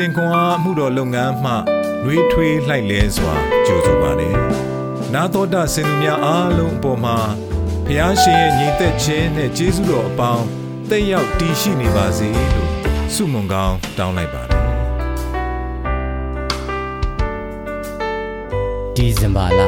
[0.00, 1.52] စဉ်ခွန်အားမှုတော်လုပ်ငန်းမှ
[2.04, 3.34] နှွေးထွေးလှိုက်လဲစွာ
[3.66, 4.36] ကြိုဆိုပါတယ်။
[5.14, 7.18] နာတော်တာစင်သူများအားလုံးအပေါ်မှာ
[7.86, 10.46] ဖျားရှင်ရဲ့ညီသက်ခြင်းနဲ့ကျေးဇူးတော်အပေါင်း
[10.90, 12.70] တက်ရောက်တည်ရှိနေပါစေလို့
[13.14, 14.60] ဆုမွန်ကောင်းတောင်းလိုက်ပါတယ်။
[18.96, 19.60] ဒီဇင်ဘာလ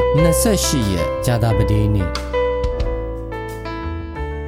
[0.42, 2.08] 28ရက်ကြာသပတေးနေ့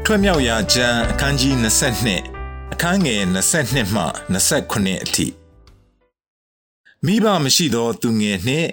[0.04, 1.54] ထွက်မြောက်ရာကျမ်းအခန်းကြီး
[2.14, 3.22] 22အခန်းငယ်
[3.58, 4.04] 22မှ
[4.34, 5.43] 29အထိ
[7.06, 8.70] မိဘမရှိသောသူငယ်နှင့်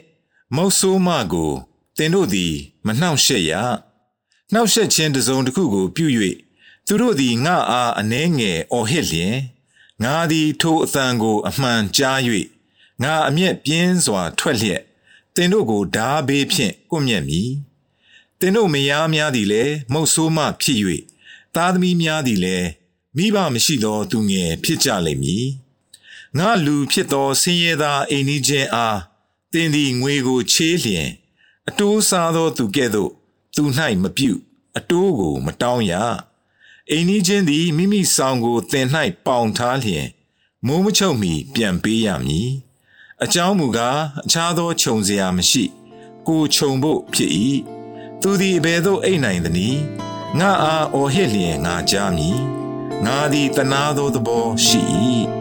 [0.56, 1.54] မုတ်ဆိုးမကို
[1.98, 2.54] တင်တို့သည်
[2.86, 3.52] မနှောင့်ရှက်ရ
[4.52, 6.08] နှောင့်ရှက်ခြင်းတစုံတစ်ခုကို ပြု၍
[6.88, 9.36] သူတို့သည်ငါအားအနှဲငယ်အော်ဟစ်လျင်
[10.04, 12.20] ငါသည်ထိုအသံကို အမှန်ကြား၍
[13.04, 14.82] ငါအမျက်ပြင်းစွာ ထွက်လျက်
[15.36, 17.52] တင်တို့ကိုဓာဘေးဖြင့်ကွမျက်မည်
[18.40, 20.80] တင်တို့မယားများသည်လည်းမုတ်ဆိုးမဖြစ်၍
[21.56, 22.68] သားသမီးများသည်လည်း
[23.18, 25.46] မိဘမရှိသောသူငယ်ဖြစ်ကြလိမ့်မည်
[26.38, 29.00] ငါလူဖြစ်သောဆင်းရဲသားအိမ်ကြီးချင်းအား
[29.54, 31.10] တင်သည်ငွေကိုချေးလျင်
[31.70, 33.12] အတိုးစားသောသူကဲ့သို့
[33.56, 33.64] သူ၌
[34.04, 34.40] မပြုတ်
[34.78, 35.94] အတိုးကိုမတောင်းရ
[36.90, 38.88] အိမ်ကြီးချင်းသည်မိမိဆောင်ကိုတင်၌
[39.26, 40.08] ပေါင်ထားလျင်
[40.66, 42.52] မိုးမချုပ်မီပြန်ပေးရမည်
[43.24, 45.64] အကြောင်းမူကားအခြားသောခြုံစရာမရှိ
[46.28, 47.32] ကိုခြုံဖို့ဖြစ်၏
[48.22, 49.82] သူသည်ဘယ်သို့အိတ်နိုင်သနည်း
[50.40, 52.40] ငါအားအော်ဟစ်လျင်ငါကြားမည်
[53.06, 54.82] ငါသည်တနာသောသဘောရှိ၏
[55.26, 55.41] အ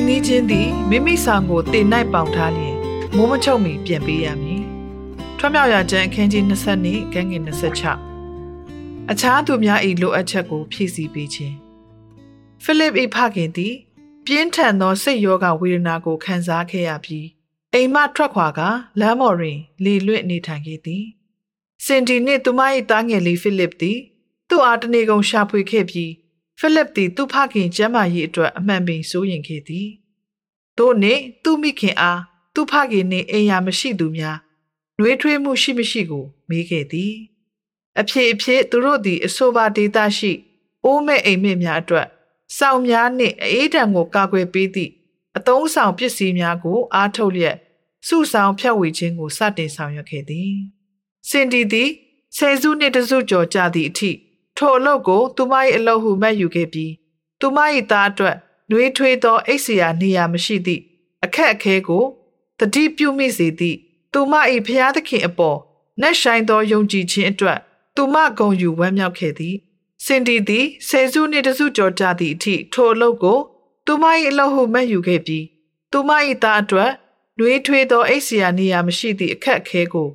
[0.00, 2.76] မ်နီးချင်းသည်မိမိဆောင်ကိုတင်၌ပေါင်ထားလျင်
[3.16, 4.62] မိုးမချုပ်မီပြန်ပေးရမည်
[5.38, 11.56] ထွမြောက်ရကျန်းအခန်းကြီး20နှစ်ကန်းငယ်26အခြားသူများ၏လိုအပ်ချက်ကိုဖြည့်ဆည်းပေးခြင်း
[12.62, 13.74] ဖိလစ်၏ဖခင်သည်
[14.26, 17.26] ပြင်းထန်သောစိတ်ရောဂါဝေဒနာကိုခံစားခဲ့ရပြီး
[17.74, 18.60] အိမ်မှထွက်ခွာက
[19.00, 21.04] လမ်းပေါ်တွင်လေလွင့်နေထိုင်ခဲ့သည်
[21.84, 23.98] စင်တီနှင့်သူမ၏သားငယ်လေးဖိလစ်သည်
[24.48, 26.12] သူ့အားတနေကုန်ရှာဖွေခဲ့ပြီး
[26.58, 29.88] ဖိလစ်သည်သူ့ဖခင်ကျမ်းမာရေးအတွက်အမှန်ပင်စိုးရင်ခဲ့သည်
[30.78, 32.20] တို့နှင့်သူ့မိခင်အား
[32.54, 34.38] သူ့ဖခင်နှင့်အိမ်ယာမရှိသူများ
[34.98, 37.12] နှွေးထွေးမှုရှိမရှိကိုမေးခဲ့သည်
[38.00, 40.32] အဖြစ်အဖြစ်သူတို့သည်အဆိုပါဒေသရှိ
[40.84, 42.08] အိုးမဲ့အိမ်မက်များအတွက်
[42.58, 44.92] စောင့်များနှင့်အေးတံကိုကာကွယ်ပေးသည့်
[45.36, 47.56] အသုံးဆောင်ပစ္စည်းများကို အားထုတ်လျက်
[48.06, 50.54] စုဆောင်ဖြတ်ဝေခြင်းကိုစတင်ဆောင်ရွက်ခဲ့သည်
[51.28, 51.90] စင်ဒီသည်
[52.36, 54.10] ဆယ်စုနှစ်တစုကျော်ကြာသည့်အထိ
[54.56, 56.92] ထိုအလုပ်ကိုသူမ၏အလုပ်ဟုမှတ်ယူခဲ့ပြီး
[57.40, 57.58] သူမ၏
[57.90, 58.36] သားအတွက်
[58.70, 60.82] နှွေးထွေးသောအိတ်စရာနေရာမရှိသည့်
[61.24, 62.04] အခက်အခဲကို
[62.58, 63.76] တတိပြုမိစေသည့်
[64.12, 64.32] သူမ၏
[64.66, 65.58] ဖျားသခင်အပေါ်
[66.00, 67.58] နှက်ဆိုင်သောယုံကြည်ခြင်းအတွက်
[67.96, 69.56] သူမဂုံယူဝမ်းမြောက်ခဲ့သည်
[70.04, 73.38] စင်တီသည်ဆယ်စုနှစ်တစုကျော်ကြာသည့်အထိထိုအလုပ်ကို
[73.86, 75.44] သူမ၏အလုပ်ဟုမှတ်ယူခဲ့ပြီး
[75.92, 76.10] သူမ၏
[76.42, 76.90] သားအတွက်
[77.38, 80.08] နှွေးထွေးသောအိတ်စရာနေရာမရှိသည့်အခက်အခဲကို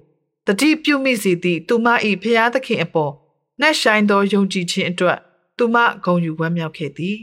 [0.47, 1.87] တတိပြုမိစေသည့်သူမ၏
[2.21, 3.13] ဖျားသခင်အပေါ်
[3.59, 5.19] နှက်ဆိုင်သောယုံကြည်ခြင်းအတွက်
[5.57, 7.17] သူမဂုံယူဝမ်းမြောက်ခဲ့သည်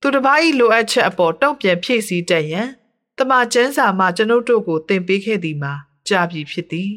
[0.00, 2.68] သူတစ်ပါး၏လိုအပ်ချက်အပေါ်တုံ့ပြန်ဖြည့်ဆည်းတတ်ရန်
[3.18, 5.72] တမန်ကျမ်းစာမှကျွန်ုပ်တို့ကိုသင်ပေးခဲ့သည်မှာ
[6.08, 6.90] ကြာပြီဖြစ်သည်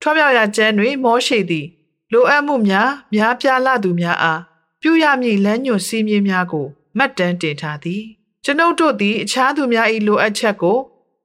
[0.00, 1.66] ထွားမြောက်ရာကျမ်းတွင်မောရှိသည်
[2.12, 4.40] လိုအပ်မှုများများပြားလာသူများအား
[4.82, 8.02] ပြုရမည့်လမ်းညွှန်စည်းမျဉ်းများကိုမှတ်တမ်းတင်ထားသည်
[8.44, 10.78] ကျွန်ုပ်တို့သည်အခြားသူများ၏လိုအပ်ချက်ကို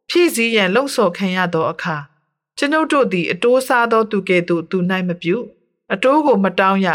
[0.09, 1.97] ဖြည့်ဆည်းရန်လှုံ့ဆော်ခံရသောအခါ
[2.57, 4.77] ကျွန်ုပ်တို့သည်အတိုးစားသောသူကဲ့သို့သူ၌
[5.07, 5.37] မပြု
[5.93, 6.87] အတိုးကိုမတောင်းရ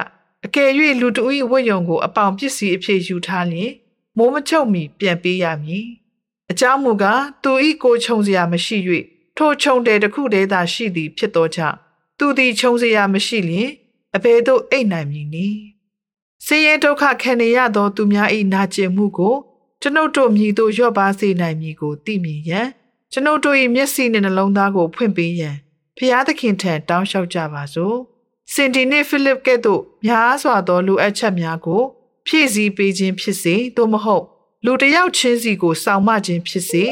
[0.47, 3.73] အကယ်၍လူတဦး၏ဝတ်ယုံကိုအပေါင်ပစ္စည်းအဖြစ်ယူထားလျင်
[4.17, 5.87] မိုးမချုပ်မီပြန်ပေးရမည်
[6.51, 8.77] အကြောင်းမူကားသူ၏ကိုခြုံစရာမရှိ၍
[9.37, 11.77] ထိုခြုံတယ်တစ်ခုတည်းသာရှိသည်ဖြစ်သောကြောင့်
[12.19, 13.71] သူသည်ခြုံစရာမရှိလျင်
[14.17, 15.80] အဘယ်သို့အိတ်နိုင်မည်နည်း
[16.47, 19.35] ဆင်းရဲဒုက္ခခံနေရသောသူများ၏နာကျင်မှုကို
[19.81, 22.69] ကျွန်ုပ်တို့မြည်သို့လျော့ပါစေနိုင်မည်ကိုသိမြင်ရန်
[23.13, 25.57] ကျွန်ုပ်တို့၏မျက်စိနှင့်နှလုံးသားကိုဖွင့်ပေးရန်
[25.97, 27.97] ဖျားသခင်ထံတောင်းလျှောက်ကြပါစို့
[28.53, 31.83] စင်တီနှင့်ဖိလစ်ကဲ့သို့များစွာသောလူအပ်ချက်များကို
[32.27, 34.25] ဖြည့်ဆည်းပေးခြင်းဖြစ်စေသို့မဟုတ်
[34.65, 36.85] လူတစ်ယောက်ချင်းစီကိုစောင့်မခြင်းဖြစ်စေ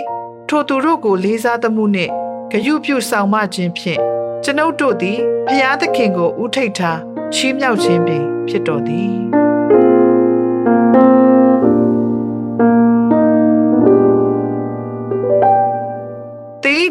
[0.49, 2.13] ထိုသူတို့ကိုလေးစားသမှုနှင့်
[2.51, 4.01] ဂရုပြုဆောင်မခြင်းဖြင့်
[4.45, 5.19] ကျွန်ုပ်တို့သည်
[5.49, 7.01] ဖျားသခင်ကိုဥထိတ်ထား
[7.35, 9.38] ချီးမြှောက်ခြင်းပင်ဖြစ်တော်သည်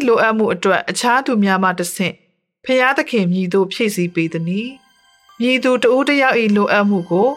[0.08, 2.14] လိုအပ်မှုအတွက်အခြားသူများမှတဆင့်
[2.64, 4.68] ဖျားသခင်မြည်သူဖြည့်ဆည်းပေးသည်။
[5.40, 7.28] မြည်သူတဦးတယောက်၏လိုအပ်မှုကို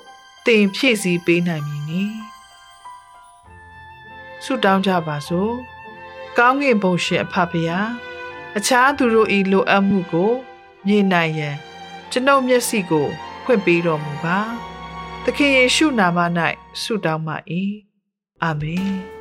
[0.45, 2.03] တင်ဖြည့်ဆည်းပေးနိုင်မည်နီ။
[4.43, 5.53] ဆုတောင်းကြပါစို့။
[6.37, 7.79] ကောင်းကင်ဘုံရှင်အဖဖရာ
[8.57, 10.31] အခြားသူတို့၏လိုအပ်မှုကို
[10.87, 11.57] မြင်နိုင်ရန်
[12.11, 13.07] ကျွန်ုပ်မျက်စိကို
[13.43, 14.39] ဖွင့်ပေးတော်မူပါ
[15.23, 16.19] သခင်ယေရှုနာမ၌
[16.81, 17.37] ဆုတောင်းပါ၏
[18.43, 19.20] အာမင်